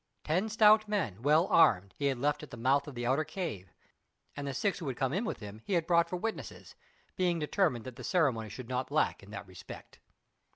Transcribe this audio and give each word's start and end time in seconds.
Ten 0.23 0.49
stout 0.49 0.87
men, 0.87 1.21
well 1.21 1.45
armed, 1.45 1.93
he 1.95 2.05
had 2.07 2.17
left 2.17 2.41
at 2.41 2.49
the 2.49 2.57
mouth 2.57 2.87
of 2.87 2.95
the 2.95 3.05
outer 3.05 3.23
cave, 3.23 3.71
and 4.35 4.47
the 4.47 4.53
six 4.55 4.79
who 4.79 4.87
had 4.87 4.97
come 4.97 5.13
in 5.13 5.25
with 5.25 5.41
him 5.41 5.61
he 5.63 5.73
had 5.73 5.85
brought 5.85 6.09
for 6.09 6.15
witnesses, 6.17 6.73
being 7.15 7.37
determined 7.37 7.85
that 7.85 7.97
the 7.97 8.03
ceremony 8.03 8.49
should 8.49 8.67
not 8.67 8.89
lack 8.89 9.21
in 9.21 9.29
that 9.29 9.45
respect. 9.45 9.99